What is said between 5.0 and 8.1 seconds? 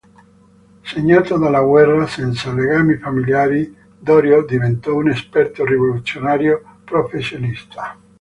esperto rivoluzionario professionista.